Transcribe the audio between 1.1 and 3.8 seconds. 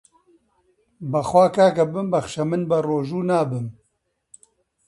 بە خوا کاکە بمبەخشە من بەڕۆژوو نابم